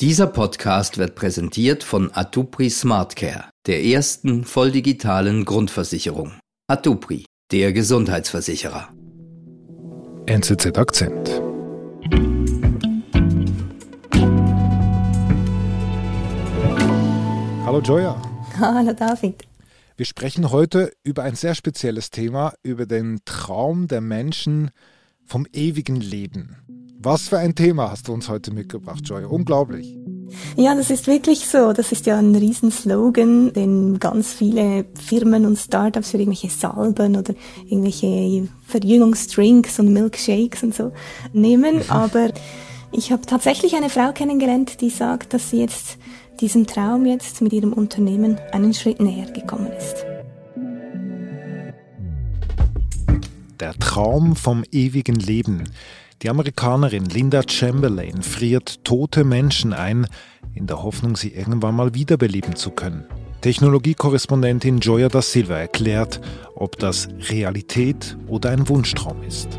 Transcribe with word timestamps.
Dieser 0.00 0.26
Podcast 0.26 0.98
wird 0.98 1.14
präsentiert 1.14 1.82
von 1.82 2.10
Atupri 2.14 2.68
SmartCare, 2.68 3.48
der 3.66 3.82
ersten 3.82 4.44
volldigitalen 4.44 5.46
Grundversicherung. 5.46 6.34
Atupri, 6.68 7.24
der 7.50 7.72
Gesundheitsversicherer. 7.72 8.90
NZZ 10.26 10.76
Akzent. 10.76 11.40
Hallo 17.64 17.80
Joya. 17.80 18.20
Hallo 18.60 18.92
David. 18.92 19.44
Wir 19.96 20.04
sprechen 20.04 20.50
heute 20.50 20.92
über 21.04 21.22
ein 21.22 21.36
sehr 21.36 21.54
spezielles 21.54 22.10
Thema, 22.10 22.52
über 22.62 22.84
den 22.84 23.20
Traum 23.24 23.88
der 23.88 24.02
Menschen 24.02 24.72
vom 25.24 25.46
ewigen 25.54 25.96
Leben. 26.02 26.85
Was 26.98 27.28
für 27.28 27.38
ein 27.38 27.54
Thema 27.54 27.90
hast 27.90 28.08
du 28.08 28.12
uns 28.12 28.28
heute 28.28 28.52
mitgebracht, 28.52 29.02
Joy? 29.04 29.24
Unglaublich. 29.24 29.96
Ja, 30.56 30.74
das 30.74 30.90
ist 30.90 31.06
wirklich 31.06 31.46
so. 31.46 31.72
Das 31.72 31.92
ist 31.92 32.06
ja 32.06 32.18
ein 32.18 32.34
Riesenslogan, 32.34 33.52
den 33.52 33.98
ganz 33.98 34.32
viele 34.32 34.86
Firmen 34.94 35.46
und 35.46 35.56
Startups 35.56 36.10
für 36.10 36.18
irgendwelche 36.18 36.50
Salben 36.50 37.16
oder 37.16 37.34
irgendwelche 37.64 38.48
Verjüngungsdrinks 38.66 39.78
und 39.78 39.92
Milkshakes 39.92 40.62
und 40.62 40.74
so 40.74 40.92
nehmen. 41.32 41.82
Aber 41.88 42.30
ich 42.92 43.12
habe 43.12 43.22
tatsächlich 43.22 43.76
eine 43.76 43.90
Frau 43.90 44.12
kennengelernt, 44.12 44.80
die 44.80 44.90
sagt, 44.90 45.34
dass 45.34 45.50
sie 45.50 45.60
jetzt 45.60 45.98
diesem 46.40 46.66
Traum 46.66 47.06
jetzt 47.06 47.40
mit 47.40 47.52
ihrem 47.52 47.72
Unternehmen 47.72 48.38
einen 48.52 48.74
Schritt 48.74 49.00
näher 49.00 49.30
gekommen 49.30 49.70
ist. 49.78 50.04
Der 53.60 53.74
Traum 53.74 54.36
vom 54.36 54.64
ewigen 54.70 55.16
Leben. 55.16 55.64
Die 56.26 56.30
Amerikanerin 56.30 57.04
Linda 57.04 57.42
Chamberlain 57.46 58.20
friert 58.20 58.82
tote 58.82 59.22
Menschen 59.22 59.72
ein, 59.72 60.08
in 60.54 60.66
der 60.66 60.82
Hoffnung, 60.82 61.14
sie 61.14 61.28
irgendwann 61.28 61.76
mal 61.76 61.94
wiederbeleben 61.94 62.56
zu 62.56 62.72
können. 62.72 63.04
Technologiekorrespondentin 63.42 64.80
Joya 64.80 65.08
da 65.08 65.22
Silva 65.22 65.56
erklärt, 65.56 66.20
ob 66.56 66.80
das 66.80 67.06
Realität 67.30 68.18
oder 68.26 68.50
ein 68.50 68.68
Wunschtraum 68.68 69.22
ist. 69.22 69.56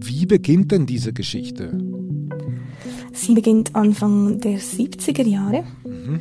Wie 0.00 0.26
beginnt 0.26 0.72
denn 0.72 0.86
diese 0.86 1.12
Geschichte? 1.12 1.78
Sie 3.12 3.34
beginnt 3.34 3.76
Anfang 3.76 4.40
der 4.40 4.58
70er 4.58 5.24
Jahre. 5.24 5.62
Mhm. 5.84 6.20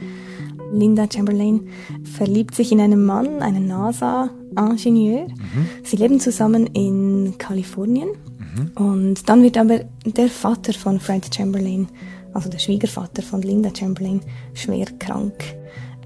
Linda 0.72 1.08
Chamberlain 1.12 1.68
verliebt 2.04 2.56
sich 2.56 2.72
in 2.72 2.80
einen 2.80 3.06
Mann, 3.06 3.42
einen 3.42 3.68
NASA-Ingenieur. 3.68 5.28
Mhm. 5.28 5.68
Sie 5.84 5.96
leben 5.96 6.20
zusammen 6.20 6.68
in 6.68 7.38
Kalifornien. 7.38 8.10
Mhm. 8.38 8.72
Und 8.76 9.30
dann 9.30 9.44
wird 9.44 9.58
aber 9.58 9.82
der 10.06 10.30
Vater 10.30 10.74
von 10.74 11.00
Fred 11.00 11.34
Chamberlain, 11.34 11.88
also 12.34 12.50
der 12.50 12.60
Schwiegervater 12.60 13.22
von 13.22 13.42
Linda 13.42 13.70
Chamberlain, 13.76 14.22
schwer 14.54 14.88
krank. 15.00 15.34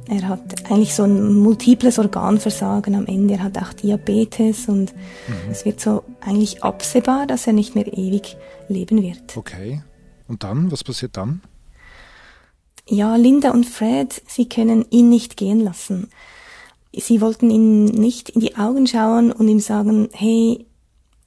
Er 0.07 0.27
hat 0.27 0.71
eigentlich 0.71 0.95
so 0.95 1.03
ein 1.03 1.35
multiples 1.35 1.99
Organversagen 1.99 2.95
am 2.95 3.05
Ende. 3.05 3.35
Er 3.35 3.43
hat 3.43 3.57
auch 3.59 3.73
Diabetes 3.73 4.67
und 4.67 4.93
mhm. 4.95 5.51
es 5.51 5.65
wird 5.65 5.79
so 5.79 6.03
eigentlich 6.21 6.63
absehbar, 6.63 7.27
dass 7.27 7.45
er 7.45 7.53
nicht 7.53 7.75
mehr 7.75 7.85
ewig 7.95 8.35
leben 8.67 9.03
wird. 9.03 9.37
Okay. 9.37 9.83
Und 10.27 10.43
dann? 10.43 10.71
Was 10.71 10.83
passiert 10.83 11.15
dann? 11.15 11.41
Ja, 12.89 13.15
Linda 13.15 13.51
und 13.51 13.65
Fred, 13.67 14.21
sie 14.27 14.49
können 14.49 14.83
ihn 14.89 15.09
nicht 15.09 15.37
gehen 15.37 15.59
lassen. 15.59 16.09
Sie 16.91 17.21
wollten 17.21 17.51
ihm 17.51 17.85
nicht 17.85 18.29
in 18.29 18.41
die 18.41 18.57
Augen 18.57 18.87
schauen 18.87 19.31
und 19.31 19.47
ihm 19.47 19.59
sagen, 19.59 20.09
hey, 20.11 20.65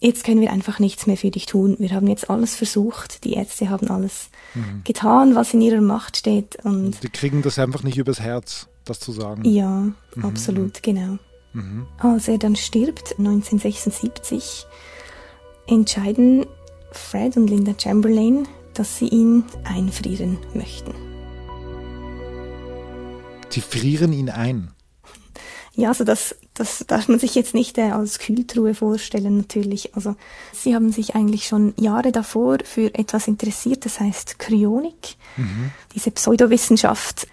jetzt 0.01 0.25
können 0.25 0.41
wir 0.41 0.51
einfach 0.51 0.81
nichts 0.81 1.07
mehr 1.07 1.17
für 1.17 1.31
dich 1.31 1.47
tun. 1.47 1.77
Wir 1.79 1.93
haben 1.93 2.09
jetzt 2.09 2.29
alles 2.29 2.57
versucht. 2.57 3.23
Die 3.23 3.35
Ärzte 3.35 3.71
haben 3.71 3.89
alles 3.89 4.31
mhm. 4.55 4.83
getan, 4.83 5.37
was 5.37 5.55
in 5.55 5.61
ihrer 5.61 5.81
Macht 5.81 6.17
steht. 6.17 6.57
Und 6.65 7.01
die 7.05 7.09
kriegen 7.09 7.43
das 7.43 7.61
einfach 7.61 7.85
nicht 7.85 7.97
übers 7.97 8.21
Herz, 8.21 8.69
das 8.85 8.99
zu 8.99 9.13
sagen. 9.13 9.45
Ja, 9.45 9.87
mhm. 10.17 10.25
absolut, 10.25 10.83
genau. 10.83 11.19
Mhm. 11.53 11.87
Als 11.99 12.27
er 12.27 12.39
dann 12.39 12.56
stirbt, 12.56 13.15
1976, 13.19 14.67
entscheiden 15.69 16.47
Fred 16.91 17.37
und 17.37 17.47
Linda 17.47 17.75
Chamberlain, 17.78 18.49
dass 18.75 18.99
sie 18.99 19.06
ihn 19.06 19.45
einfrieren 19.62 20.39
möchten. 20.55 21.12
Sie 23.53 23.61
frieren 23.61 24.13
ihn 24.13 24.31
ein. 24.31 24.73
Ja, 25.75 25.89
also 25.89 26.05
das, 26.05 26.37
das 26.53 26.85
darf 26.87 27.09
man 27.09 27.19
sich 27.19 27.35
jetzt 27.35 27.55
nicht 27.55 27.79
äh, 27.79 27.93
als 27.93 28.19
Kühltruhe 28.19 28.75
vorstellen, 28.75 29.39
natürlich. 29.39 29.95
Also 29.95 30.17
sie 30.53 30.75
haben 30.75 30.93
sich 30.93 31.15
eigentlich 31.15 31.47
schon 31.47 31.73
Jahre 31.79 32.13
davor 32.13 32.59
für 32.65 32.95
etwas 32.95 33.27
interessiert, 33.27 33.87
das 33.87 33.99
heißt 33.99 34.39
Kryonik, 34.39 35.17
mhm. 35.39 35.71
diese 35.95 36.11
Pseudowissenschaft. 36.11 37.27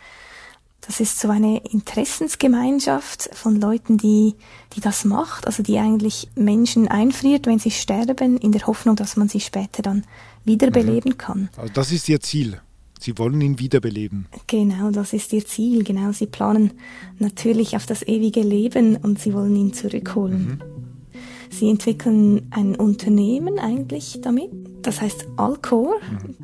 Das 0.81 1.01
ist 1.01 1.19
so 1.19 1.29
eine 1.29 1.59
Interessensgemeinschaft 1.65 3.29
von 3.33 3.59
Leuten, 3.59 3.97
die, 3.97 4.35
die 4.73 4.79
das 4.79 5.03
macht, 5.03 5.45
also 5.45 5.61
die 5.61 5.77
eigentlich 5.77 6.29
Menschen 6.35 6.87
einfriert, 6.87 7.45
wenn 7.45 7.59
sie 7.59 7.71
sterben, 7.71 8.37
in 8.37 8.53
der 8.53 8.65
Hoffnung, 8.65 8.95
dass 8.95 9.17
man 9.17 9.27
sie 9.27 9.41
später 9.41 9.81
dann 9.81 10.05
wiederbeleben 10.45 11.11
mhm. 11.11 11.17
kann. 11.17 11.49
Also 11.57 11.73
das 11.73 11.91
ist 11.91 12.07
ihr 12.07 12.21
Ziel. 12.21 12.61
Sie 12.99 13.17
wollen 13.17 13.39
ihn 13.39 13.59
wiederbeleben. 13.59 14.27
Genau, 14.47 14.91
das 14.91 15.13
ist 15.13 15.31
ihr 15.31 15.45
Ziel. 15.45 15.85
Genau, 15.85 16.11
sie 16.11 16.27
planen 16.27 16.71
natürlich 17.17 17.77
auf 17.77 17.85
das 17.85 18.05
ewige 18.05 18.41
Leben 18.41 18.97
und 18.97 19.19
sie 19.19 19.33
wollen 19.33 19.55
ihn 19.55 19.73
zurückholen. 19.73 20.59
Mhm. 20.59 20.79
Sie 21.49 21.69
entwickeln 21.69 22.47
ein 22.51 22.75
Unternehmen 22.75 23.57
eigentlich 23.57 24.19
damit, 24.21 24.51
das 24.81 24.99
heißt 24.99 25.27
Alcor, 25.37 25.95
mhm. 25.95 26.35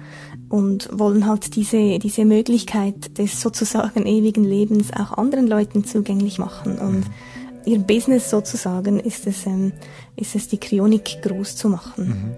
und 0.49 0.89
wollen 0.93 1.27
halt 1.27 1.57
diese, 1.57 1.99
diese 1.99 2.23
Möglichkeit 2.23 3.17
des 3.17 3.41
sozusagen 3.41 4.05
ewigen 4.05 4.45
Lebens 4.45 4.93
auch 4.93 5.17
anderen 5.17 5.47
Leuten 5.47 5.83
zugänglich 5.83 6.39
machen. 6.39 6.77
Und 6.77 6.99
mhm. 6.99 7.65
ihr 7.65 7.79
Business 7.79 8.29
sozusagen 8.29 8.97
ist 8.97 9.27
es, 9.27 9.45
ähm, 9.45 9.73
ist 10.15 10.35
es 10.35 10.47
die 10.47 10.57
Kryonik 10.57 11.21
groß 11.21 11.57
zu 11.57 11.67
machen. 11.67 12.37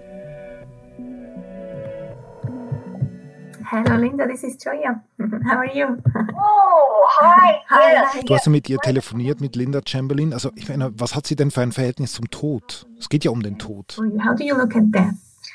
Hello, 3.70 3.96
Linda, 3.96 4.26
this 4.26 4.44
is 4.44 4.56
Joya. 4.56 4.98
How 5.44 5.58
are 5.58 5.66
you? 5.66 6.02
Oh, 6.34 7.08
hi. 7.20 7.60
Yes. 7.92 8.24
Du 8.24 8.34
hast 8.34 8.46
ja 8.46 8.50
mit 8.50 8.68
ihr 8.70 8.78
telefoniert, 8.78 9.42
mit 9.42 9.56
Linda 9.56 9.80
Chamberlain. 9.84 10.32
Also, 10.32 10.50
ich 10.54 10.70
meine, 10.70 10.90
was 10.98 11.14
hat 11.14 11.26
sie 11.26 11.36
denn 11.36 11.50
für 11.50 11.60
ein 11.60 11.72
Verhältnis 11.72 12.12
zum 12.12 12.30
Tod? 12.30 12.86
Es 12.98 13.10
geht 13.10 13.24
ja 13.24 13.30
um 13.30 13.42
den 13.42 13.58
Tod. 13.58 13.98
How 13.98 14.34
do 14.34 14.44
you 14.44 14.54
look 14.54 14.74
at 14.74 14.84
that? 14.94 15.12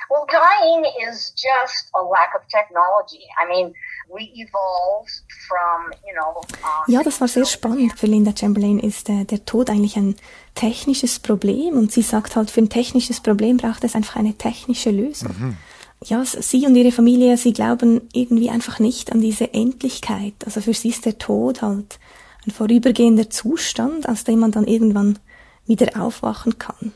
Well, 0.10 0.28
dying 0.30 0.86
is 1.10 1.34
just 1.36 1.90
a 1.96 2.02
lack 2.02 2.36
of 2.36 2.44
technology. 2.50 3.26
I 3.42 3.48
mean, 3.48 3.74
we 4.14 4.30
evolved 4.36 5.24
from, 5.48 5.92
you 6.06 6.14
know. 6.14 6.42
Uh, 6.64 6.92
ja, 6.92 7.02
das 7.02 7.20
war 7.20 7.28
sehr 7.28 7.46
spannend. 7.46 7.98
Für 7.98 8.06
Linda 8.06 8.32
Chamberlain 8.38 8.80
ist 8.80 9.10
äh, 9.10 9.26
der 9.26 9.44
Tod 9.46 9.72
eigentlich 9.72 9.98
ein 9.98 10.16
technisches 10.54 11.20
Problem 11.20 11.78
und 11.78 11.92
sie 11.92 12.04
sagt 12.04 12.36
halt, 12.36 12.52
für 12.52 12.62
ein 12.62 12.70
technisches 12.70 13.22
Problem 13.22 13.58
braucht 13.58 13.84
es 13.84 13.96
einfach 13.96 14.18
eine 14.18 14.36
technische 14.36 14.92
Lösung. 14.92 15.36
Mhm 15.40 15.58
ja, 16.06 16.24
sie 16.26 16.66
und 16.66 16.76
ihre 16.76 16.92
Familie, 16.92 17.38
sie 17.38 17.54
glauben 17.54 18.02
irgendwie 18.14 18.50
einfach 18.50 18.80
nicht 18.80 19.12
an 19.12 19.22
diese 19.22 19.54
Endlichkeit. 19.54 20.34
Also 20.46 20.62
für 20.62 20.74
sie 20.74 20.90
ist 20.90 21.06
der 21.06 21.18
Tod 21.18 21.62
halt 21.62 22.00
ein 22.46 22.52
vorübergehender 22.52 23.30
Zustand, 23.30 24.08
aus 24.08 24.24
dem 24.24 24.40
man 24.40 24.52
dann 24.52 24.68
irgendwann 24.68 25.20
wieder 25.66 26.02
aufwachen 26.02 26.58
kann. 26.58 26.92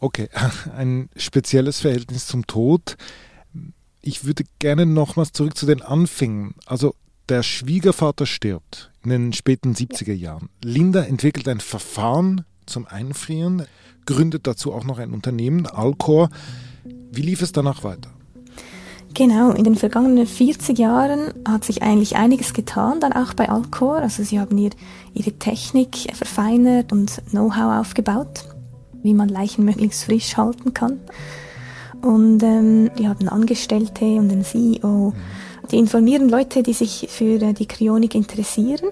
Okay, 0.00 0.28
ein 0.76 1.08
spezielles 1.16 1.80
Verhältnis 1.80 2.26
zum 2.26 2.46
Tod. 2.46 2.96
Ich 4.02 4.24
würde 4.24 4.44
gerne 4.58 4.86
nochmals 4.86 5.32
zurück 5.32 5.56
zu 5.56 5.66
den 5.66 5.82
Anfängen. 5.82 6.54
Also 6.66 6.94
der 7.28 7.42
Schwiegervater 7.42 8.26
stirbt 8.26 8.92
in 9.02 9.10
den 9.10 9.32
späten 9.32 9.74
70er 9.74 10.12
Jahren. 10.12 10.48
Linda 10.62 11.02
entwickelt 11.02 11.48
ein 11.48 11.60
Verfahren 11.60 12.44
zum 12.66 12.86
Einfrieren, 12.86 13.66
gründet 14.04 14.46
dazu 14.46 14.72
auch 14.72 14.84
noch 14.84 14.98
ein 14.98 15.12
Unternehmen, 15.12 15.66
Alcor. 15.66 16.28
Wie 16.84 17.22
lief 17.22 17.42
es 17.42 17.52
danach 17.52 17.82
weiter? 17.82 18.15
Genau, 19.16 19.52
in 19.52 19.64
den 19.64 19.76
vergangenen 19.76 20.26
40 20.26 20.78
Jahren 20.78 21.32
hat 21.48 21.64
sich 21.64 21.82
eigentlich 21.82 22.16
einiges 22.16 22.52
getan, 22.52 23.00
dann 23.00 23.14
auch 23.14 23.32
bei 23.32 23.48
Alcor. 23.48 23.96
Also 23.96 24.22
sie 24.22 24.38
haben 24.38 24.58
ihr, 24.58 24.72
ihre 25.14 25.32
Technik 25.32 25.96
verfeinert 26.12 26.92
und 26.92 27.22
Know-how 27.30 27.80
aufgebaut, 27.80 28.44
wie 29.02 29.14
man 29.14 29.30
Leichen 29.30 29.64
möglichst 29.64 30.04
frisch 30.04 30.36
halten 30.36 30.74
kann. 30.74 31.00
Und 32.02 32.42
ähm, 32.42 32.90
die 32.98 33.08
haben 33.08 33.30
Angestellte 33.30 34.04
und 34.04 34.28
den 34.28 34.44
CEO. 34.44 35.14
Die 35.70 35.78
informieren 35.78 36.28
Leute, 36.28 36.62
die 36.62 36.74
sich 36.74 37.06
für 37.08 37.40
äh, 37.40 37.54
die 37.54 37.66
Kryonik 37.66 38.14
interessieren. 38.14 38.90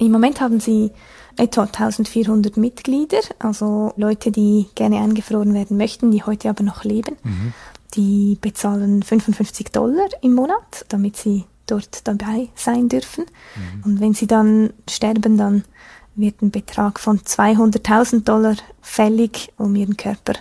Im 0.00 0.10
Moment 0.10 0.40
haben 0.40 0.58
sie 0.58 0.90
etwa 1.36 1.62
1400 1.62 2.56
Mitglieder, 2.56 3.20
also 3.38 3.92
Leute, 3.96 4.32
die 4.32 4.66
gerne 4.74 4.98
eingefroren 4.98 5.54
werden 5.54 5.76
möchten, 5.76 6.10
die 6.10 6.24
heute 6.24 6.48
aber 6.48 6.64
noch 6.64 6.82
leben. 6.82 7.16
Mhm. 7.22 7.52
Die 7.96 8.36
bezahlen 8.40 9.02
55 9.02 9.70
Dollar 9.70 10.08
im 10.22 10.34
Monat, 10.34 10.84
damit 10.88 11.16
sie 11.16 11.44
dort 11.66 12.06
dabei 12.06 12.48
sein 12.54 12.88
dürfen. 12.88 13.24
Mhm. 13.56 13.84
Und 13.84 14.00
wenn 14.00 14.14
sie 14.14 14.26
dann 14.26 14.72
sterben, 14.88 15.36
dann 15.36 15.64
wird 16.16 16.42
ein 16.42 16.50
Betrag 16.50 17.00
von 17.00 17.20
200.000 17.20 18.24
Dollar 18.24 18.56
fällig, 18.80 19.52
um 19.56 19.74
ihren 19.74 19.96
Körper 19.96 20.34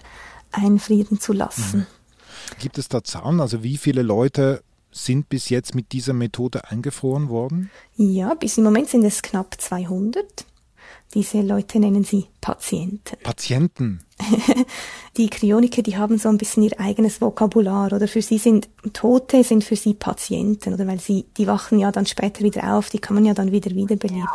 einfrieren 0.52 1.20
zu 1.20 1.34
lassen. 1.34 1.80
Mhm. 1.80 1.86
Gibt 2.60 2.78
es 2.78 2.90
da 2.90 3.04
Zahlen? 3.04 3.40
Also 3.40 3.64
wie 3.64 3.78
viele 3.78 4.02
Leute 4.02 4.64
sind 4.92 5.30
bis 5.30 5.50
jetzt 5.50 5.74
mit 5.74 5.92
dieser 5.92 6.14
Methode 6.14 6.70
eingefroren 6.70 7.30
worden? 7.30 7.72
Ja, 7.96 8.34
bis 8.36 8.58
im 8.58 8.64
Moment 8.64 8.90
sind 8.90 9.04
es 9.04 9.22
knapp 9.22 9.60
200. 9.60 10.46
Diese 11.14 11.42
Leute 11.42 11.80
nennen 11.80 12.04
sie 12.04 12.28
Patienten. 12.42 13.18
Patienten? 13.24 14.02
die 15.18 15.30
Kryoniker, 15.30 15.82
die 15.82 15.98
haben 15.98 16.18
so 16.18 16.30
ein 16.30 16.38
bisschen 16.38 16.64
ihr 16.64 16.80
eigenes 16.80 17.22
Vokabular 17.22 17.92
oder 17.94 18.08
für 18.08 18.22
sie 18.22 18.38
sind 18.38 18.70
Tote 18.94 19.44
sind 19.44 19.64
für 19.64 19.76
sie 19.76 19.94
Patienten 19.94 20.74
oder 20.74 20.88
weil 20.88 21.00
sie 21.00 21.26
die 21.38 21.48
wachen 21.48 21.80
ja 21.80 21.92
dann 21.92 22.06
später 22.06 22.42
wieder 22.42 22.76
auf, 22.76 22.90
die 22.90 23.00
kann 23.00 23.16
man 23.16 23.26
ja 23.26 23.34
dann 23.34 23.52
wieder 23.52 23.72
wiederbeleben. 23.72 24.28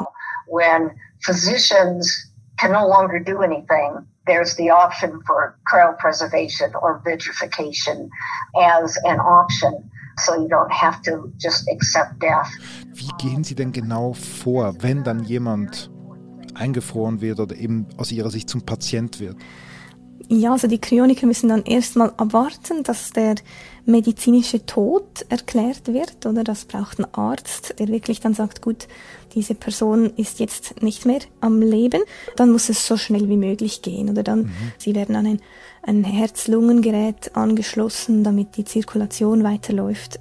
When 0.47 0.91
physicians 1.21 2.33
can 2.59 2.73
no 2.73 2.87
longer 2.87 3.21
do 3.21 3.41
anything, 3.41 4.07
there's 4.27 4.57
the 4.57 4.71
option 4.71 5.23
for 5.27 5.59
cryopreservation 5.71 6.75
or 6.83 7.01
vitrification 7.05 8.11
as 8.57 8.97
an 9.05 9.21
option. 9.21 9.91
So 10.25 10.35
you 10.35 10.49
don't 10.49 10.73
have 10.73 11.01
to 11.03 11.33
just 11.39 11.69
accept 11.69 12.21
death. 12.21 12.51
Wie 12.93 13.11
gehen 13.19 13.45
Sie 13.45 13.55
denn 13.55 13.73
genau 13.73 14.15
vor, 14.15 14.75
wenn 14.83 15.05
dann 15.05 15.23
jemand 15.23 15.91
eingefroren 16.55 17.21
wird 17.21 17.39
oder 17.39 17.55
eben 17.57 17.87
aus 17.97 18.11
Ihrer 18.11 18.31
Sicht 18.31 18.51
zum 18.51 18.63
Patient 18.63 19.21
wird? 19.21 19.37
Ja, 20.31 20.53
also 20.53 20.69
die 20.69 20.79
Kryoniker 20.79 21.27
müssen 21.27 21.49
dann 21.49 21.65
erstmal 21.65 22.13
erwarten, 22.19 22.83
dass 22.83 23.13
der 23.13 23.37
medizinische 23.87 24.67
Tod 24.67 25.25
erklärt 25.31 25.89
wird, 25.89 26.27
oder 26.27 26.45
das 26.45 26.67
braucht 26.67 26.99
ein 26.99 27.07
Arzt, 27.15 27.75
der 27.79 27.89
wirklich 27.89 28.21
dann 28.21 28.35
sagt, 28.35 28.61
gut, 28.61 28.89
diese 29.35 29.55
Person 29.55 30.13
ist 30.17 30.39
jetzt 30.39 30.83
nicht 30.83 31.07
mehr 31.07 31.21
am 31.41 31.63
Leben, 31.63 32.03
dann 32.37 32.53
muss 32.53 32.69
es 32.69 32.87
so 32.87 32.99
schnell 32.99 33.27
wie 33.31 33.39
möglich 33.39 33.81
gehen, 33.81 34.11
oder 34.11 34.23
dann, 34.23 34.41
mhm. 34.41 34.73
sie 34.77 34.95
werden 34.95 35.17
an 35.17 35.27
ein, 35.27 35.41
ein 35.83 36.05
Herz-Lungen-Gerät 36.05 37.35
angeschlossen, 37.35 38.23
damit 38.23 38.59
die 38.59 38.65
Zirkulation 38.65 39.43
weiterläuft. 39.43 40.21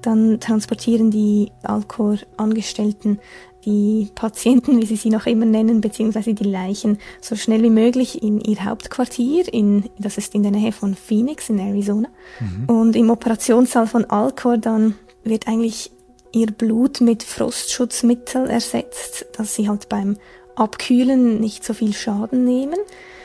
Dann 0.00 0.40
transportieren 0.40 1.10
die 1.10 1.52
Alcor-Angestellten 1.62 3.18
die 3.64 4.10
Patienten, 4.14 4.80
wie 4.80 4.86
sie 4.86 4.96
sie 4.96 5.10
noch 5.10 5.26
immer 5.26 5.44
nennen, 5.44 5.80
beziehungsweise 5.80 6.34
die 6.34 6.44
Leichen, 6.44 6.98
so 7.20 7.36
schnell 7.36 7.62
wie 7.62 7.70
möglich 7.70 8.22
in 8.22 8.40
ihr 8.40 8.64
Hauptquartier, 8.64 9.52
in, 9.52 9.90
das 9.98 10.18
ist 10.18 10.34
in 10.34 10.42
der 10.42 10.52
Nähe 10.52 10.72
von 10.72 10.94
Phoenix 10.94 11.48
in 11.50 11.58
Arizona. 11.58 12.08
Mhm. 12.40 12.64
Und 12.66 12.96
im 12.96 13.10
Operationssaal 13.10 13.86
von 13.86 14.04
Alcor 14.06 14.58
dann 14.58 14.94
wird 15.24 15.46
eigentlich 15.46 15.90
ihr 16.32 16.46
Blut 16.46 17.00
mit 17.00 17.22
Frostschutzmittel 17.22 18.48
ersetzt, 18.48 19.26
dass 19.36 19.54
sie 19.54 19.68
halt 19.68 19.88
beim 19.88 20.16
Abkühlen 20.54 21.40
nicht 21.40 21.64
so 21.64 21.74
viel 21.74 21.92
Schaden 21.92 22.44
nehmen. 22.44 22.78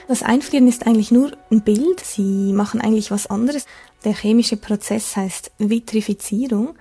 Das 0.08 0.22
Einfrieren 0.22 0.68
ist 0.68 0.86
eigentlich 0.86 1.12
nur 1.12 1.32
ein 1.52 1.62
Bild. 1.62 2.00
Sie 2.00 2.54
machen 2.54 2.82
eigentlich 2.82 3.12
was 3.12 3.28
anderes. 3.28 3.66
Der 4.04 4.14
chemische 4.14 4.58
Prozess 4.58 5.16
heißt 5.16 5.52
Vitrifizierung. 5.58 6.76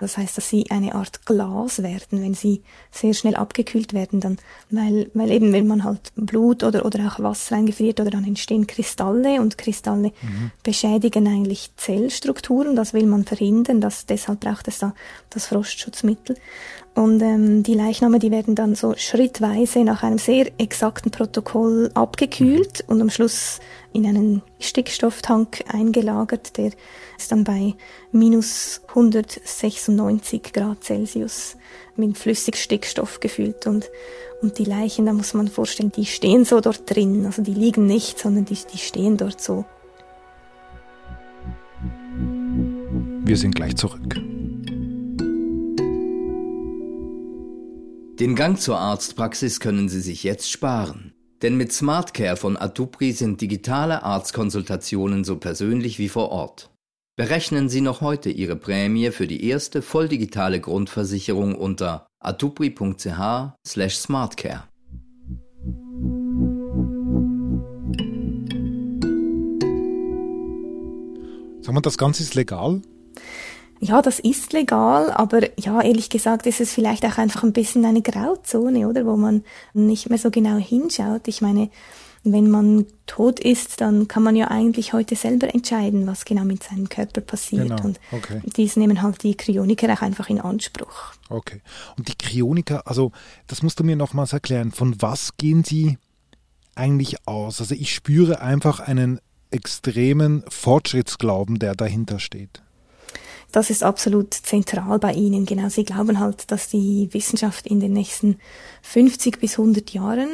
Das 0.00 0.16
heißt, 0.16 0.36
dass 0.36 0.48
sie 0.48 0.70
eine 0.70 0.94
Art 0.94 1.26
Glas 1.26 1.82
werden, 1.82 2.22
wenn 2.22 2.34
sie 2.34 2.62
sehr 2.90 3.12
schnell 3.12 3.36
abgekühlt 3.36 3.92
werden, 3.92 4.20
dann, 4.20 4.38
weil, 4.70 5.10
weil 5.12 5.30
eben, 5.30 5.52
wenn 5.52 5.66
man 5.66 5.84
halt 5.84 6.12
Blut 6.16 6.64
oder, 6.64 6.86
oder 6.86 7.06
auch 7.06 7.20
Wasser 7.20 7.56
eingefriert 7.56 8.00
oder 8.00 8.10
dann 8.10 8.24
entstehen 8.24 8.66
Kristalle 8.66 9.40
und 9.40 9.58
Kristalle 9.58 10.12
mhm. 10.22 10.50
beschädigen 10.62 11.28
eigentlich 11.28 11.70
Zellstrukturen, 11.76 12.74
das 12.76 12.94
will 12.94 13.06
man 13.06 13.24
verhindern, 13.24 13.80
das, 13.80 14.06
deshalb 14.06 14.40
braucht 14.40 14.68
es 14.68 14.78
da 14.78 14.94
das 15.28 15.46
Frostschutzmittel. 15.46 16.36
Und 16.94 17.22
ähm, 17.22 17.62
die 17.62 17.74
Leichname, 17.74 18.18
die 18.18 18.30
werden 18.30 18.54
dann 18.54 18.74
so 18.74 18.94
schrittweise 18.96 19.84
nach 19.84 20.02
einem 20.02 20.18
sehr 20.18 20.50
exakten 20.58 21.10
Protokoll 21.10 21.90
abgekühlt 21.94 22.84
und 22.88 23.00
am 23.00 23.10
Schluss 23.10 23.60
in 23.92 24.06
einen 24.06 24.42
Stickstofftank 24.58 25.64
eingelagert, 25.72 26.56
der 26.56 26.72
ist 27.16 27.30
dann 27.30 27.44
bei 27.44 27.74
minus 28.12 28.82
196 28.88 30.52
Grad 30.52 30.82
Celsius 30.82 31.56
mit 31.96 32.18
Flüssigstickstoff 32.18 33.20
gefüllt 33.20 33.66
und 33.66 33.88
und 34.42 34.58
die 34.58 34.64
Leichen, 34.64 35.06
da 35.06 35.12
muss 35.12 35.34
man 35.34 35.48
vorstellen, 35.48 35.92
die 35.92 36.06
stehen 36.06 36.44
so 36.44 36.60
dort 36.60 36.88
drin, 36.88 37.26
also 37.26 37.42
die 37.42 37.52
liegen 37.52 37.86
nicht, 37.86 38.18
sondern 38.18 38.46
die, 38.46 38.56
die 38.72 38.78
stehen 38.78 39.16
dort 39.16 39.40
so. 39.40 39.66
Wir 43.22 43.36
sind 43.36 43.54
gleich 43.54 43.76
zurück. 43.76 44.18
Den 48.20 48.34
Gang 48.34 48.60
zur 48.60 48.78
Arztpraxis 48.78 49.60
können 49.60 49.88
Sie 49.88 50.02
sich 50.02 50.24
jetzt 50.24 50.50
sparen. 50.50 51.14
Denn 51.40 51.56
mit 51.56 51.72
SmartCare 51.72 52.36
von 52.36 52.58
Atupri 52.58 53.12
sind 53.12 53.40
digitale 53.40 54.02
Arztkonsultationen 54.02 55.24
so 55.24 55.38
persönlich 55.38 55.98
wie 55.98 56.10
vor 56.10 56.28
Ort. 56.28 56.68
Berechnen 57.16 57.70
Sie 57.70 57.80
noch 57.80 58.02
heute 58.02 58.28
Ihre 58.28 58.56
Prämie 58.56 59.10
für 59.10 59.26
die 59.26 59.48
erste 59.48 59.80
volldigitale 59.80 60.60
Grundversicherung 60.60 61.54
unter 61.54 62.08
atupri.ch/smartcare. 62.18 64.64
Sagen 71.62 71.76
wir, 71.76 71.80
das 71.80 71.96
Ganze 71.96 72.22
ist 72.22 72.34
legal? 72.34 72.82
Ja, 73.82 74.02
das 74.02 74.18
ist 74.18 74.52
legal, 74.52 75.10
aber 75.10 75.40
ja, 75.58 75.80
ehrlich 75.80 76.10
gesagt 76.10 76.46
ist 76.46 76.60
es 76.60 76.70
vielleicht 76.70 77.02
auch 77.06 77.16
einfach 77.16 77.42
ein 77.44 77.54
bisschen 77.54 77.86
eine 77.86 78.02
Grauzone, 78.02 78.86
oder, 78.86 79.06
wo 79.06 79.16
man 79.16 79.42
nicht 79.72 80.10
mehr 80.10 80.18
so 80.18 80.30
genau 80.30 80.58
hinschaut. 80.58 81.26
Ich 81.28 81.40
meine, 81.40 81.70
wenn 82.22 82.50
man 82.50 82.84
tot 83.06 83.40
ist, 83.40 83.80
dann 83.80 84.06
kann 84.06 84.22
man 84.22 84.36
ja 84.36 84.48
eigentlich 84.48 84.92
heute 84.92 85.16
selber 85.16 85.54
entscheiden, 85.54 86.06
was 86.06 86.26
genau 86.26 86.44
mit 86.44 86.62
seinem 86.62 86.90
Körper 86.90 87.22
passiert. 87.22 87.68
Genau. 87.68 87.82
Und 87.82 88.00
okay. 88.12 88.42
dies 88.44 88.76
nehmen 88.76 89.00
halt 89.00 89.22
die 89.22 89.34
Kryoniker 89.34 89.90
auch 89.94 90.02
einfach 90.02 90.28
in 90.28 90.42
Anspruch. 90.42 91.14
Okay. 91.30 91.62
Und 91.96 92.08
die 92.08 92.18
Kryoniker, 92.18 92.86
also 92.86 93.12
das 93.46 93.62
musst 93.62 93.80
du 93.80 93.84
mir 93.84 93.96
nochmals 93.96 94.34
erklären, 94.34 94.72
von 94.72 95.00
was 95.00 95.38
gehen 95.38 95.64
sie 95.64 95.96
eigentlich 96.74 97.26
aus? 97.26 97.60
Also 97.60 97.74
ich 97.74 97.94
spüre 97.94 98.42
einfach 98.42 98.78
einen 98.80 99.20
extremen 99.50 100.44
Fortschrittsglauben, 100.48 101.58
der 101.58 101.74
dahinter 101.74 102.18
steht 102.18 102.62
das 103.52 103.70
ist 103.70 103.82
absolut 103.82 104.34
zentral 104.34 104.98
bei 104.98 105.12
ihnen. 105.12 105.46
Genau, 105.46 105.68
sie 105.68 105.84
glauben 105.84 106.20
halt, 106.20 106.50
dass 106.50 106.68
die 106.68 107.08
Wissenschaft 107.12 107.66
in 107.66 107.80
den 107.80 107.92
nächsten 107.92 108.38
50 108.82 109.40
bis 109.40 109.58
100 109.58 109.90
Jahren 109.90 110.28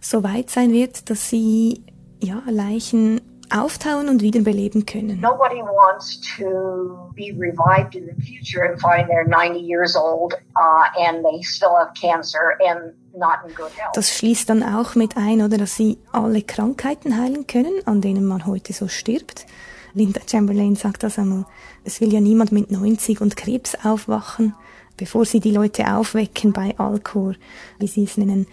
so 0.00 0.22
weit 0.22 0.50
sein 0.50 0.72
wird, 0.72 1.10
dass 1.10 1.28
sie 1.28 1.82
ja 2.20 2.42
Leichen 2.48 3.20
auftauen 3.52 4.08
und 4.08 4.22
wiederbeleben 4.22 4.86
können. 4.86 5.20
Nobody 5.20 5.60
wants 5.60 6.20
to 6.36 7.10
be 7.14 7.32
revived 7.38 7.94
in 7.94 8.06
the 8.06 8.14
future 8.22 8.64
and 8.64 8.80
find 8.80 9.08
they're 9.08 9.28
90 9.28 9.60
years 9.60 9.94
old 9.94 10.34
uh, 10.56 10.84
and 10.98 11.24
they 11.24 11.42
still 11.42 11.76
have 11.76 11.92
cancer 11.94 12.56
and 12.66 12.94
not 13.14 13.40
in 13.46 13.54
good 13.54 13.70
health. 13.76 13.94
Das 13.94 14.16
schließt 14.16 14.48
dann 14.48 14.62
auch 14.62 14.94
mit 14.94 15.16
ein, 15.16 15.42
oder, 15.42 15.58
dass 15.58 15.76
sie 15.76 15.98
alle 16.12 16.42
Krankheiten 16.42 17.18
heilen 17.18 17.46
können, 17.46 17.74
an 17.84 18.00
denen 18.00 18.24
man 18.24 18.46
heute 18.46 18.72
so 18.72 18.88
stirbt. 18.88 19.46
Linda 19.94 20.20
Chamberlain 20.26 20.76
sagt 20.76 21.02
das 21.02 21.18
einmal. 21.18 21.44
Es 21.84 22.00
will 22.00 22.12
ja 22.12 22.20
niemand 22.20 22.52
mit 22.52 22.70
90 22.70 23.20
und 23.20 23.36
Krebs 23.36 23.74
aufwachen. 23.84 24.54
Bevor 24.96 25.24
Sie 25.24 25.40
die 25.40 25.50
Leute 25.50 25.94
aufwecken 25.94 26.52
bei 26.52 26.78
Alcor, 26.78 27.34
wie 27.78 27.86
Sie 27.86 28.04
es 28.04 28.16
nennen, 28.18 28.46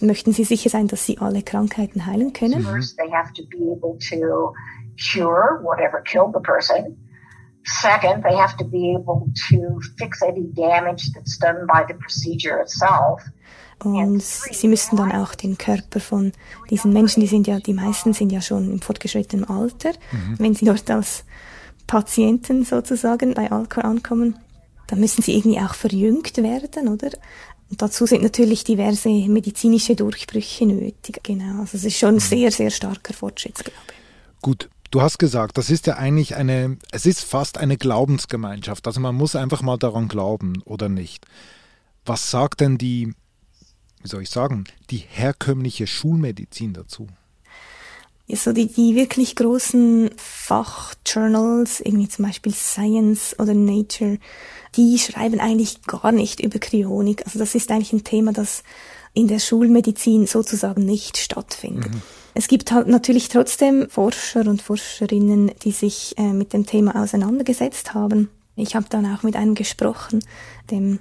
möchten 0.00 0.32
Sie 0.32 0.44
sicher 0.44 0.70
sein, 0.70 0.88
dass 0.88 1.04
Sie 1.04 1.18
alle 1.18 1.42
Krankheiten 1.42 2.06
heilen 2.06 2.32
können. 2.32 2.62
First. 2.62 2.98
Second, 7.64 8.24
they 8.24 8.34
have 8.34 8.56
to 8.56 8.64
be 8.64 8.94
able 8.94 9.32
to 9.48 9.80
fix 9.98 10.22
any 10.22 10.52
damage 10.54 11.12
that's 11.14 11.38
done 11.38 11.66
by 11.66 11.84
the 11.86 11.94
procedure 11.94 12.60
itself. 12.60 13.22
Und 13.84 14.22
sie 14.22 14.68
müssten 14.68 14.96
dann 14.96 15.10
auch 15.10 15.34
den 15.34 15.58
Körper 15.58 15.98
von 15.98 16.32
diesen 16.70 16.92
Menschen, 16.92 17.20
die 17.20 17.26
sind 17.26 17.48
ja, 17.48 17.58
die 17.58 17.74
meisten 17.74 18.12
sind 18.12 18.30
ja 18.30 18.40
schon 18.40 18.70
im 18.70 18.80
fortgeschrittenen 18.80 19.44
Alter, 19.48 19.90
mhm. 20.12 20.38
wenn 20.38 20.54
sie 20.54 20.64
dort 20.64 20.88
als 20.90 21.24
Patienten 21.88 22.64
sozusagen 22.64 23.34
bei 23.34 23.50
Alcor 23.50 23.84
ankommen, 23.84 24.38
dann 24.86 25.00
müssen 25.00 25.22
sie 25.22 25.36
irgendwie 25.36 25.58
auch 25.58 25.74
verjüngt 25.74 26.36
werden, 26.36 26.88
oder? 26.88 27.10
Und 27.70 27.82
dazu 27.82 28.06
sind 28.06 28.22
natürlich 28.22 28.64
diverse 28.64 29.08
medizinische 29.08 29.96
Durchbrüche 29.96 30.66
nötig. 30.66 31.20
Genau, 31.22 31.60
also 31.60 31.76
es 31.76 31.84
ist 31.84 31.98
schon 31.98 32.10
ein 32.10 32.14
mhm. 32.16 32.20
sehr, 32.20 32.52
sehr 32.52 32.70
starker 32.70 33.14
Fortschrittsglaube. 33.14 33.78
Gut, 34.42 34.68
Du 34.92 35.02
hast 35.02 35.18
gesagt, 35.18 35.58
das 35.58 35.70
ist 35.70 35.88
ja 35.88 35.96
eigentlich 35.96 36.36
eine, 36.36 36.78
es 36.92 37.06
ist 37.06 37.24
fast 37.24 37.58
eine 37.58 37.76
Glaubensgemeinschaft. 37.76 38.86
Also 38.86 39.00
man 39.00 39.16
muss 39.16 39.34
einfach 39.34 39.62
mal 39.62 39.78
daran 39.78 40.06
glauben 40.06 40.62
oder 40.64 40.88
nicht. 40.88 41.26
Was 42.04 42.30
sagt 42.30 42.60
denn 42.60 42.78
die 42.78 43.14
wie 44.02 44.08
soll 44.08 44.22
ich 44.22 44.30
sagen, 44.30 44.64
die 44.90 44.96
herkömmliche 44.96 45.86
Schulmedizin 45.86 46.72
dazu? 46.72 47.06
So 48.34 48.52
die, 48.52 48.66
die 48.66 48.94
wirklich 48.96 49.36
großen 49.36 50.10
Fachjournals, 50.16 51.80
irgendwie 51.80 52.08
zum 52.08 52.24
Beispiel 52.24 52.54
Science 52.54 53.36
oder 53.38 53.52
Nature, 53.52 54.18
die 54.74 54.98
schreiben 54.98 55.38
eigentlich 55.38 55.82
gar 55.82 56.12
nicht 56.12 56.40
über 56.40 56.58
Kryonik. 56.58 57.26
Also 57.26 57.38
das 57.38 57.54
ist 57.54 57.70
eigentlich 57.70 57.92
ein 57.92 58.04
Thema, 58.04 58.32
das 58.32 58.62
in 59.12 59.28
der 59.28 59.38
Schulmedizin 59.38 60.26
sozusagen 60.26 60.84
nicht 60.84 61.18
stattfindet. 61.18 61.92
Mhm. 61.92 62.02
Es 62.34 62.48
gibt 62.48 62.72
halt 62.72 62.88
natürlich 62.88 63.28
trotzdem 63.28 63.88
Forscher 63.90 64.46
und 64.46 64.62
Forscherinnen, 64.62 65.52
die 65.62 65.72
sich 65.72 66.14
äh, 66.16 66.32
mit 66.32 66.52
dem 66.52 66.66
Thema 66.66 67.02
auseinandergesetzt 67.02 67.94
haben. 67.94 68.30
Ich 68.56 68.74
habe 68.74 68.86
dann 68.88 69.06
auch 69.06 69.22
mit 69.22 69.36
einem 69.36 69.54
gesprochen, 69.54 70.24
dem 70.70 70.98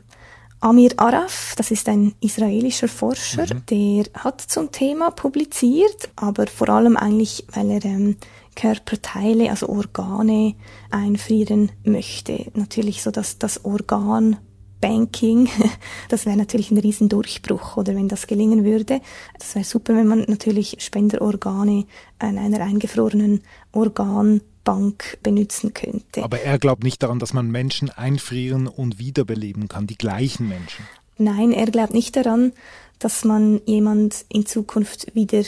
Amir 0.59 0.91
Araf, 0.97 1.55
das 1.57 1.71
ist 1.71 1.89
ein 1.89 2.13
israelischer 2.21 2.87
Forscher, 2.87 3.47
mhm. 3.51 3.65
der 3.69 4.05
hat 4.13 4.41
zum 4.41 4.71
Thema 4.71 5.09
publiziert, 5.09 6.09
aber 6.15 6.47
vor 6.47 6.69
allem 6.69 6.97
eigentlich, 6.97 7.45
weil 7.51 7.71
er 7.71 7.83
ähm, 7.83 8.17
Körperteile, 8.55 9.49
also 9.49 9.69
Organe 9.69 10.55
einfrieren 10.91 11.71
möchte. 11.83 12.51
Natürlich 12.53 13.01
so, 13.01 13.09
dass 13.09 13.39
das 13.39 13.65
Organ 13.65 14.37
Banking, 14.81 15.47
das 16.09 16.25
wäre 16.25 16.35
natürlich 16.35 16.71
ein 16.71 16.77
Riesendurchbruch, 16.77 17.77
oder 17.77 17.95
wenn 17.95 18.07
das 18.07 18.27
gelingen 18.27 18.65
würde. 18.65 18.99
Das 19.39 19.55
wäre 19.55 19.63
super, 19.63 19.95
wenn 19.95 20.07
man 20.07 20.25
natürlich 20.27 20.77
Spenderorgane 20.79 21.85
an 22.19 22.37
einer 22.37 22.61
eingefrorenen 22.61 23.41
Organ 23.71 24.41
Bank 24.63 25.17
benutzen 25.23 25.73
könnte. 25.73 26.23
Aber 26.23 26.41
er 26.41 26.59
glaubt 26.59 26.83
nicht 26.83 27.01
daran, 27.01 27.19
dass 27.19 27.33
man 27.33 27.49
Menschen 27.49 27.89
einfrieren 27.89 28.67
und 28.67 28.99
wiederbeleben 28.99 29.67
kann, 29.67 29.87
die 29.87 29.97
gleichen 29.97 30.47
Menschen. 30.47 30.85
Nein, 31.17 31.51
er 31.51 31.67
glaubt 31.67 31.93
nicht 31.93 32.15
daran, 32.15 32.53
dass 32.99 33.25
man 33.25 33.61
jemand 33.65 34.25
in 34.29 34.45
Zukunft 34.45 35.15
wieder 35.15 35.43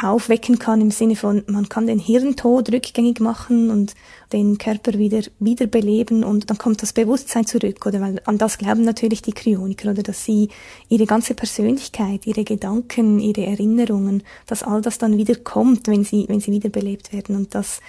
aufwecken 0.00 0.58
kann 0.58 0.80
im 0.80 0.90
Sinne 0.90 1.16
von, 1.16 1.42
man 1.46 1.68
kann 1.68 1.86
den 1.86 1.98
Hirntod 1.98 2.70
rückgängig 2.70 3.20
machen 3.20 3.70
und 3.70 3.94
den 4.32 4.58
Körper 4.58 4.94
wieder 4.98 5.22
wiederbeleben 5.38 6.22
und 6.22 6.50
dann 6.50 6.58
kommt 6.58 6.82
das 6.82 6.92
Bewusstsein 6.92 7.46
zurück, 7.46 7.86
oder 7.86 8.00
weil 8.00 8.20
an 8.26 8.36
das 8.36 8.58
glauben 8.58 8.82
natürlich 8.82 9.22
die 9.22 9.32
Kryoniker, 9.32 9.90
oder 9.90 10.02
dass 10.02 10.24
sie 10.24 10.50
ihre 10.88 11.06
ganze 11.06 11.34
Persönlichkeit, 11.34 12.26
ihre 12.26 12.44
Gedanken, 12.44 13.20
ihre 13.20 13.46
Erinnerungen, 13.46 14.22
dass 14.46 14.62
all 14.62 14.82
das 14.82 14.98
dann 14.98 15.16
wieder 15.16 15.36
kommt, 15.36 15.88
wenn 15.88 16.04
sie, 16.04 16.26
wenn 16.28 16.40
sie 16.40 16.52
wiederbelebt 16.52 17.12
werden 17.12 17.36
und 17.36 17.54
das 17.54 17.80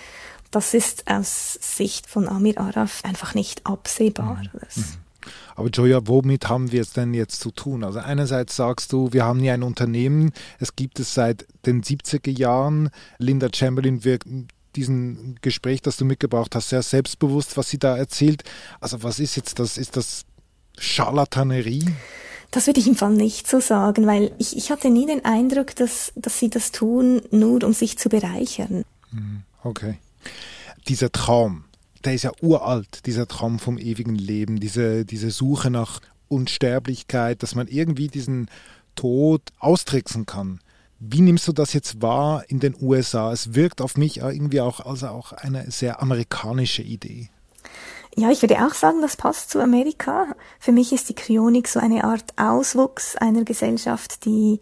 das 0.49 0.73
ist 0.73 1.03
aus 1.07 1.59
Sicht 1.61 2.07
von 2.07 2.29
Amir 2.29 2.57
Araf 2.57 3.03
einfach 3.03 3.35
nicht 3.35 3.65
absehbar. 3.65 4.41
Mhm. 4.53 4.83
Aber 5.55 5.69
Joya, 5.69 6.01
womit 6.05 6.49
haben 6.49 6.71
wir 6.71 6.81
es 6.81 6.93
denn 6.93 7.13
jetzt 7.13 7.39
zu 7.39 7.51
tun? 7.51 7.83
Also 7.83 7.99
einerseits 7.99 8.55
sagst 8.55 8.93
du, 8.93 9.13
wir 9.13 9.23
haben 9.23 9.39
hier 9.39 9.53
ein 9.53 9.63
Unternehmen, 9.63 10.31
es 10.59 10.75
gibt 10.75 10.99
es 10.99 11.13
seit 11.13 11.45
den 11.65 11.83
70er 11.83 12.29
Jahren. 12.29 12.89
Linda 13.17 13.49
Chamberlain 13.53 14.03
wirkt 14.03 14.27
diesen 14.75 15.37
Gespräch, 15.41 15.81
das 15.81 15.97
du 15.97 16.05
mitgebracht 16.05 16.53
hast, 16.55 16.69
sehr 16.69 16.83
selbstbewusst, 16.83 17.57
was 17.57 17.69
sie 17.69 17.79
da 17.79 17.97
erzählt. 17.97 18.43
Also 18.79 19.03
was 19.03 19.19
ist 19.19 19.35
jetzt 19.35 19.59
das? 19.59 19.77
Ist 19.77 19.97
das 19.97 20.23
Charlatanerie? 20.77 21.85
Das 22.51 22.67
würde 22.67 22.79
ich 22.79 22.87
im 22.87 22.95
Fall 22.95 23.13
nicht 23.13 23.47
so 23.47 23.59
sagen, 23.59 24.05
weil 24.07 24.31
ich, 24.37 24.55
ich 24.55 24.71
hatte 24.71 24.89
nie 24.89 25.05
den 25.05 25.25
Eindruck, 25.25 25.75
dass, 25.75 26.13
dass 26.15 26.39
sie 26.39 26.49
das 26.49 26.71
tun, 26.71 27.21
nur 27.31 27.63
um 27.63 27.73
sich 27.73 27.97
zu 27.97 28.09
bereichern. 28.09 28.83
Mhm. 29.11 29.43
Okay 29.63 29.97
dieser 30.87 31.11
Traum, 31.11 31.65
der 32.05 32.13
ist 32.13 32.23
ja 32.23 32.31
uralt, 32.41 33.05
dieser 33.05 33.27
Traum 33.27 33.59
vom 33.59 33.77
ewigen 33.77 34.15
Leben, 34.15 34.59
diese, 34.59 35.05
diese 35.05 35.31
Suche 35.31 35.69
nach 35.69 35.99
Unsterblichkeit, 36.27 37.43
dass 37.43 37.55
man 37.55 37.67
irgendwie 37.67 38.07
diesen 38.07 38.49
Tod 38.95 39.41
austricksen 39.59 40.25
kann. 40.25 40.59
Wie 40.99 41.21
nimmst 41.21 41.47
du 41.47 41.53
das 41.53 41.73
jetzt 41.73 42.01
wahr 42.01 42.43
in 42.47 42.59
den 42.59 42.75
USA? 42.81 43.31
Es 43.31 43.53
wirkt 43.53 43.81
auf 43.81 43.97
mich 43.97 44.17
irgendwie 44.17 44.61
auch 44.61 44.79
als 44.79 45.03
auch 45.03 45.31
eine 45.31 45.69
sehr 45.69 46.01
amerikanische 46.01 46.81
Idee. 46.81 47.29
Ja, 48.15 48.31
ich 48.31 48.41
würde 48.41 48.65
auch 48.65 48.73
sagen, 48.73 49.01
das 49.01 49.15
passt 49.15 49.51
zu 49.51 49.61
Amerika. 49.61 50.25
Für 50.59 50.71
mich 50.71 50.91
ist 50.91 51.07
die 51.07 51.13
Kryonik 51.13 51.67
so 51.67 51.79
eine 51.79 52.03
Art 52.03 52.33
Auswuchs 52.35 53.15
einer 53.15 53.43
Gesellschaft, 53.43 54.25
die 54.25 54.59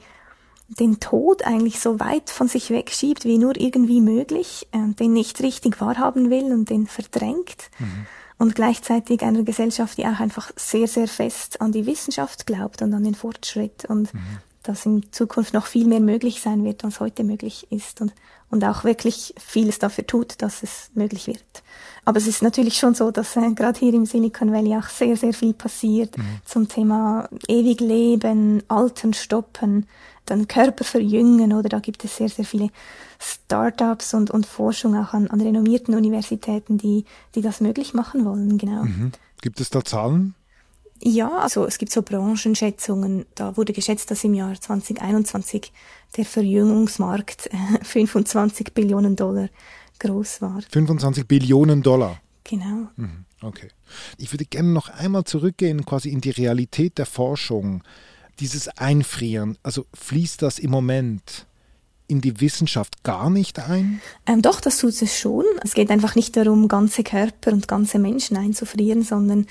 den 0.67 0.99
Tod 0.99 1.45
eigentlich 1.45 1.79
so 1.79 1.99
weit 1.99 2.29
von 2.29 2.47
sich 2.47 2.69
wegschiebt 2.69 3.25
wie 3.25 3.37
nur 3.37 3.59
irgendwie 3.59 4.01
möglich, 4.01 4.67
äh, 4.71 4.93
den 4.93 5.13
nicht 5.13 5.41
richtig 5.41 5.79
wahrhaben 5.79 6.29
will 6.29 6.51
und 6.51 6.69
den 6.69 6.87
verdrängt. 6.87 7.69
Mhm. 7.79 8.05
Und 8.37 8.55
gleichzeitig 8.55 9.21
einer 9.21 9.43
Gesellschaft, 9.43 9.97
die 9.97 10.05
auch 10.05 10.19
einfach 10.19 10.51
sehr, 10.57 10.87
sehr 10.87 11.07
fest 11.07 11.61
an 11.61 11.71
die 11.71 11.85
Wissenschaft 11.85 12.45
glaubt 12.45 12.81
und 12.81 12.93
an 12.93 13.03
den 13.03 13.15
Fortschritt 13.15 13.85
und 13.85 14.13
mhm. 14.13 14.19
dass 14.63 14.85
in 14.85 15.09
Zukunft 15.11 15.53
noch 15.53 15.67
viel 15.67 15.87
mehr 15.87 16.01
möglich 16.01 16.41
sein 16.41 16.65
wird, 16.65 16.83
als 16.83 16.99
heute 16.99 17.23
möglich 17.23 17.67
ist 17.69 18.01
und, 18.01 18.13
und 18.49 18.65
auch 18.65 18.83
wirklich 18.83 19.33
vieles 19.37 19.79
dafür 19.79 20.05
tut, 20.05 20.41
dass 20.41 20.63
es 20.63 20.89
möglich 20.95 21.27
wird. 21.27 21.63
Aber 22.03 22.17
es 22.17 22.27
ist 22.27 22.43
natürlich 22.43 22.77
schon 22.77 22.93
so, 22.93 23.09
dass 23.09 23.35
äh, 23.37 23.51
gerade 23.53 23.79
hier 23.79 23.93
im 23.93 24.05
Silicon 24.05 24.51
Valley 24.51 24.75
auch 24.75 24.89
sehr, 24.89 25.15
sehr 25.15 25.33
viel 25.33 25.53
passiert 25.53 26.17
mhm. 26.17 26.41
zum 26.43 26.67
Thema 26.67 27.29
ewig 27.47 27.79
leben, 27.79 28.63
Altern 28.67 29.13
stoppen, 29.13 29.87
dann 30.25 30.47
Körper 30.47 30.83
verjüngen 30.83 31.53
oder 31.53 31.69
da 31.69 31.79
gibt 31.79 32.03
es 32.03 32.17
sehr, 32.17 32.29
sehr 32.29 32.45
viele 32.45 32.69
Startups 33.19 34.13
und, 34.13 34.31
und 34.31 34.45
Forschung 34.45 34.95
auch 34.95 35.13
an, 35.13 35.27
an 35.27 35.41
renommierten 35.41 35.95
Universitäten, 35.95 36.77
die, 36.77 37.05
die 37.35 37.41
das 37.41 37.61
möglich 37.61 37.93
machen 37.93 38.25
wollen, 38.25 38.57
genau. 38.57 38.83
Mhm. 38.83 39.11
Gibt 39.41 39.59
es 39.59 39.69
da 39.69 39.83
Zahlen? 39.83 40.35
Ja, 41.01 41.37
also 41.37 41.65
es 41.65 41.77
gibt 41.77 41.91
so 41.91 42.01
Branchenschätzungen. 42.01 43.25
Da 43.35 43.57
wurde 43.57 43.73
geschätzt, 43.73 44.09
dass 44.11 44.23
im 44.23 44.33
Jahr 44.33 44.59
2021 44.59 45.71
der 46.17 46.25
Verjüngungsmarkt 46.25 47.49
25 47.83 48.73
Billionen 48.73 49.15
Dollar 49.15 49.49
groß 49.99 50.41
war. 50.41 50.61
25 50.71 51.27
Billionen 51.27 51.83
Dollar. 51.83 52.19
Genau. 52.43 52.87
Mhm, 52.95 53.25
okay. 53.41 53.69
Ich 54.17 54.31
würde 54.31 54.45
gerne 54.45 54.69
noch 54.69 54.89
einmal 54.89 55.23
zurückgehen, 55.23 55.85
quasi 55.85 56.09
in 56.09 56.21
die 56.21 56.31
Realität 56.31 56.97
der 56.97 57.05
Forschung 57.05 57.83
dieses 58.39 58.67
Einfrieren, 58.67 59.57
also 59.63 59.85
fließt 59.93 60.41
das 60.41 60.59
im 60.59 60.71
Moment 60.71 61.45
in 62.07 62.21
die 62.21 62.39
Wissenschaft 62.39 63.03
gar 63.03 63.29
nicht 63.29 63.59
ein? 63.59 64.01
Ähm, 64.25 64.41
doch, 64.41 64.61
das 64.61 64.77
tut 64.77 65.01
es 65.01 65.17
schon. 65.17 65.45
Es 65.63 65.73
geht 65.73 65.89
einfach 65.89 66.15
nicht 66.15 66.37
darum, 66.37 66.67
ganze 66.67 67.03
Körper 67.03 67.51
und 67.51 67.67
ganze 67.67 67.99
Menschen 67.99 68.37
einzufrieren, 68.37 69.01
sondern 69.01 69.47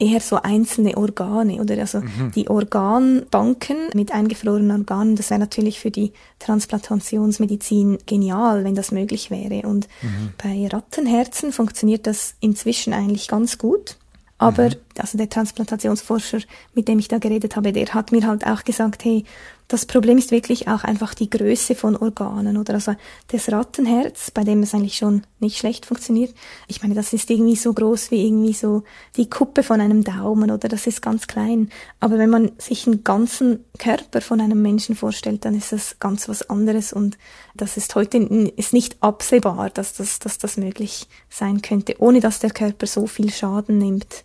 eher 0.00 0.20
so 0.20 0.36
einzelne 0.36 0.96
Organe 0.96 1.60
oder 1.60 1.78
also 1.78 2.00
mhm. 2.00 2.32
die 2.34 2.48
Organbanken 2.48 3.76
mit 3.94 4.12
eingefrorenen 4.12 4.70
Organen, 4.70 5.14
das 5.14 5.28
wäre 5.28 5.40
natürlich 5.40 5.78
für 5.78 5.90
die 5.90 6.12
Transplantationsmedizin 6.38 7.98
genial, 8.06 8.64
wenn 8.64 8.74
das 8.74 8.92
möglich 8.92 9.30
wäre. 9.30 9.68
Und 9.68 9.88
mhm. 10.00 10.32
bei 10.42 10.66
Rattenherzen 10.68 11.52
funktioniert 11.52 12.06
das 12.06 12.34
inzwischen 12.40 12.94
eigentlich 12.94 13.28
ganz 13.28 13.58
gut. 13.58 13.98
Aber 14.40 14.70
mhm. 14.70 14.76
also 14.98 15.18
der 15.18 15.28
Transplantationsforscher, 15.28 16.38
mit 16.74 16.88
dem 16.88 16.98
ich 16.98 17.08
da 17.08 17.18
geredet 17.18 17.56
habe, 17.56 17.72
der 17.72 17.92
hat 17.92 18.10
mir 18.10 18.26
halt 18.26 18.46
auch 18.46 18.64
gesagt, 18.64 19.04
hey, 19.04 19.24
das 19.70 19.86
Problem 19.86 20.18
ist 20.18 20.32
wirklich 20.32 20.66
auch 20.66 20.82
einfach 20.82 21.14
die 21.14 21.30
Größe 21.30 21.76
von 21.76 21.96
Organen 21.96 22.56
oder 22.56 22.74
also 22.74 22.96
das 23.28 23.52
Rattenherz, 23.52 24.32
bei 24.32 24.42
dem 24.42 24.64
es 24.64 24.74
eigentlich 24.74 24.96
schon 24.96 25.22
nicht 25.38 25.58
schlecht 25.58 25.86
funktioniert. 25.86 26.34
Ich 26.66 26.82
meine, 26.82 26.96
das 26.96 27.12
ist 27.12 27.30
irgendwie 27.30 27.54
so 27.54 27.72
groß 27.72 28.10
wie 28.10 28.26
irgendwie 28.26 28.52
so 28.52 28.82
die 29.16 29.30
Kuppe 29.30 29.62
von 29.62 29.80
einem 29.80 30.02
Daumen 30.02 30.50
oder 30.50 30.68
das 30.68 30.88
ist 30.88 31.02
ganz 31.02 31.28
klein. 31.28 31.70
Aber 32.00 32.18
wenn 32.18 32.30
man 32.30 32.50
sich 32.58 32.88
einen 32.88 33.04
ganzen 33.04 33.64
Körper 33.78 34.20
von 34.20 34.40
einem 34.40 34.60
Menschen 34.60 34.96
vorstellt, 34.96 35.44
dann 35.44 35.54
ist 35.54 35.70
das 35.70 36.00
ganz 36.00 36.28
was 36.28 36.50
anderes 36.50 36.92
und 36.92 37.16
das 37.54 37.76
ist 37.76 37.94
heute 37.94 38.18
ist 38.18 38.72
nicht 38.72 39.00
absehbar, 39.00 39.70
dass 39.70 39.92
das, 39.92 40.18
dass 40.18 40.38
das 40.38 40.56
möglich 40.56 41.06
sein 41.28 41.62
könnte, 41.62 41.94
ohne 42.00 42.18
dass 42.18 42.40
der 42.40 42.50
Körper 42.50 42.88
so 42.88 43.06
viel 43.06 43.30
Schaden 43.30 43.78
nimmt, 43.78 44.24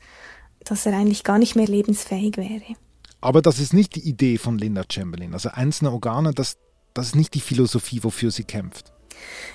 dass 0.63 0.87
er 0.87 0.93
eigentlich 0.93 1.23
gar 1.23 1.37
nicht 1.37 1.55
mehr 1.55 1.67
lebensfähig 1.67 2.37
wäre. 2.37 2.75
Aber 3.25 3.41
das 3.41 3.59
ist 3.59 3.73
nicht 3.73 3.95
die 3.95 4.07
Idee 4.07 4.37
von 4.37 4.59
Linda 4.59 4.83
Chamberlain. 4.87 5.33
Also 5.33 5.49
einzelne 5.49 5.91
Organe, 5.91 6.31
das, 6.31 6.57
das 6.93 7.07
ist 7.07 7.15
nicht 7.15 7.33
die 7.33 7.39
Philosophie, 7.39 8.03
wofür 8.03 8.29
sie 8.29 8.43
kämpft. 8.43 8.93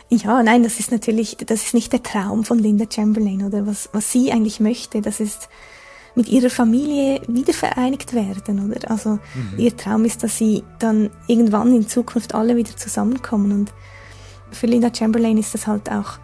Ja, 0.09 0.43
nein, 0.43 0.65
das 0.65 0.81
ist 0.81 0.91
natürlich, 0.91 1.37
das 1.37 1.67
ist 1.67 1.75
nicht 1.75 1.93
der 1.93 2.03
Traum 2.03 2.45
von 2.45 2.59
Linda 2.59 2.87
Chamberlain 2.93 3.45
oder 3.45 3.69
was, 3.69 3.89
was 3.93 4.11
sie 4.11 4.33
eigentlich 4.33 4.59
möchte. 4.59 5.00
Das 5.03 5.21
ist 5.21 5.49
mit 6.17 6.29
ihrer 6.29 6.50
Familie 6.50 7.23
wieder 7.29 7.53
vereinigt 7.53 8.12
werden, 8.12 8.69
oder? 8.69 8.91
Also 8.91 9.11
mhm. 9.11 9.59
ihr 9.59 9.77
Traum 9.77 10.05
ist, 10.05 10.25
dass 10.25 10.37
sie 10.37 10.65
dann 10.81 11.09
irgendwann 11.29 11.73
in 11.73 11.87
Zukunft 11.87 12.35
alle 12.35 12.57
wieder 12.57 12.77
zusammenkommen. 12.77 13.53
Und 13.53 13.73
für 14.50 14.67
Linda 14.67 14.93
Chamberlain 14.93 15.39
ist 15.39 15.55
das 15.55 15.69
halt 15.69 15.89
auch 15.93 16.19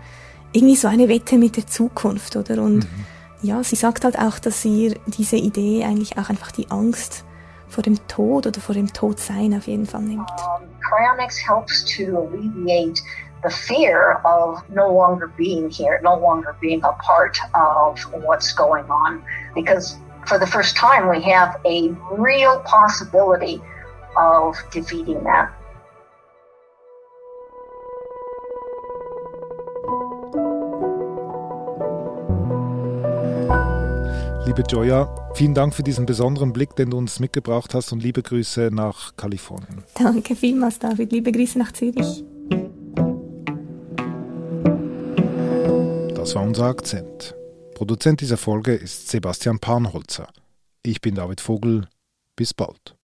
irgendwie 0.53 0.75
so 0.75 0.89
eine 0.89 1.09
Wette 1.09 1.39
mit 1.39 1.57
der 1.57 1.69
Zukunft, 1.69 2.35
oder? 2.35 2.61
Und 2.61 2.79
mhm. 2.79 3.07
ja, 3.43 3.63
sie 3.63 3.77
sagt 3.77 4.05
halt 4.05 4.19
auch, 4.19 4.41
dass 4.41 4.65
ihr 4.65 4.97
diese 5.07 5.37
Idee 5.37 5.85
eigentlich 5.85 6.19
auch 6.19 6.29
einfach 6.29 6.51
die 6.51 6.73
Angst 6.73 7.23
vor 7.69 7.83
dem 7.83 7.99
Tod 8.09 8.47
oder 8.47 8.61
vor 8.61 8.75
dem 8.75 8.93
Todsein 8.93 9.55
auf 9.55 9.67
jeden 9.67 9.87
Fall 9.87 10.03
nimmt. 10.03 10.31
Um, 10.31 10.69
cryonics 10.81 11.37
helps 11.37 11.85
to 11.97 12.19
alleviate 12.19 13.01
the 13.43 13.51
fear 13.51 14.21
of 14.25 14.63
no 14.71 14.91
longer 14.91 15.29
being 15.37 15.71
here, 15.71 16.01
no 16.03 16.17
longer 16.17 16.57
being 16.61 16.83
a 16.85 16.93
part 17.03 17.39
of 17.55 17.99
what's 18.25 18.53
going 18.55 18.89
on, 18.91 19.23
because 19.55 19.99
for 20.27 20.39
the 20.39 20.47
first 20.47 20.77
time 20.77 21.09
we 21.09 21.23
have 21.23 21.61
a 21.65 21.91
real 22.13 22.61
possibility 22.61 23.61
of 24.17 24.57
defeating 24.71 25.23
that. 25.25 25.51
Liebe 34.57 34.69
Joya, 34.71 35.15
vielen 35.35 35.53
Dank 35.53 35.75
für 35.75 35.83
diesen 35.83 36.07
besonderen 36.07 36.55
Blick, 36.55 36.75
den 36.77 36.89
du 36.89 36.97
uns 36.97 37.21
mitgebracht 37.21 37.75
hast 37.75 37.93
und 37.93 38.03
liebe 38.03 38.23
Grüße 38.23 38.71
nach 38.73 39.15
Kalifornien. 39.15 39.85
Danke 39.93 40.35
vielmals, 40.35 40.79
David. 40.79 41.13
Liebe 41.13 41.31
Grüße 41.31 41.59
nach 41.59 41.73
Zürich. 41.73 42.25
Das 46.15 46.35
war 46.35 46.43
unser 46.43 46.65
Akzent. 46.65 47.35
Produzent 47.75 48.23
dieser 48.23 48.39
Folge 48.39 48.73
ist 48.73 49.11
Sebastian 49.11 49.59
Panholzer. 49.59 50.29
Ich 50.83 51.03
bin 51.03 51.17
David 51.17 51.43
Vogel. 51.43 51.87
Bis 52.35 52.55
bald. 52.55 52.97